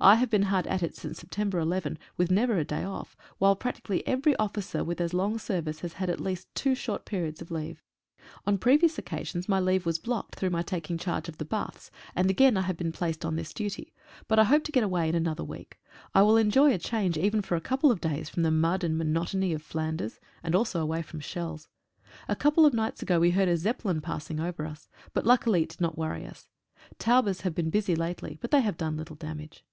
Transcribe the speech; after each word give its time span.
I 0.00 0.16
have 0.16 0.28
been 0.28 0.42
hard 0.42 0.66
at 0.66 0.82
it 0.82 0.94
since 0.96 1.18
September 1.20 1.58
11, 1.60 1.98
with 2.18 2.30
never 2.30 2.58
a 2.58 2.64
day 2.64 2.82
off, 2.84 3.16
while 3.38 3.54
practically 3.56 4.06
every 4.06 4.36
officer 4.36 4.82
with 4.84 5.00
as 5.00 5.14
long 5.14 5.38
service 5.38 5.80
has 5.80 5.94
at 5.94 6.20
least 6.20 6.48
had 6.48 6.54
two 6.56 6.74
short 6.74 7.06
periods 7.06 7.40
of 7.40 7.52
leave. 7.52 7.80
On 8.44 8.58
pievious 8.58 8.98
occasions 8.98 9.48
my 9.48 9.60
leave 9.60 9.84
52 9.84 9.86
NO 9.86 9.86
ROOM 9.86 9.86
FOR 9.86 9.86
FAILURES. 9.86 9.86
was 9.86 10.04
blocked 10.26 10.34
through 10.34 10.50
my 10.50 10.62
taking 10.62 10.98
charge 10.98 11.28
of 11.28 11.38
the 11.38 11.44
baths, 11.46 11.90
and 12.14 12.28
again 12.28 12.56
I 12.58 12.62
have 12.62 12.76
been 12.76 12.90
placed 12.92 13.24
on 13.24 13.36
this 13.36 13.54
duty, 13.54 13.94
but 14.26 14.38
I 14.38 14.44
hope 14.44 14.64
to 14.64 14.72
get 14.72 14.82
away 14.84 15.08
in 15.08 15.14
another 15.14 15.44
week. 15.44 15.78
I 16.12 16.22
will 16.22 16.36
enjoy 16.36 16.74
a 16.74 16.78
change 16.78 17.16
even 17.16 17.40
for 17.40 17.54
a 17.54 17.60
couple 17.62 17.90
of 17.92 18.00
days 18.00 18.28
from 18.28 18.42
the 18.42 18.50
mud 18.50 18.82
and 18.84 18.98
monotony 18.98 19.54
of 19.54 19.62
Flan 19.62 19.96
ders 19.98 20.18
and 20.42 20.54
also 20.56 20.82
away 20.82 21.00
from 21.02 21.20
shells. 21.20 21.68
A 22.28 22.36
couple 22.36 22.66
of 22.66 22.74
nights 22.74 23.00
ago 23.00 23.20
we 23.20 23.30
heard 23.30 23.48
a 23.48 23.56
Zeppelin 23.56 24.00
passing 24.02 24.38
over 24.40 24.66
us, 24.66 24.90
but 25.14 25.24
luckily 25.24 25.62
it 25.62 25.70
did 25.70 25.80
not 25.80 25.96
worry 25.96 26.26
us. 26.26 26.50
Taubes 26.98 27.42
have 27.42 27.54
been 27.54 27.70
busier 27.70 27.96
lately, 27.96 28.38
but 28.42 28.50
they 28.50 28.60
have 28.60 28.76
done 28.76 28.96
little 28.98 29.16
damage. 29.16 29.64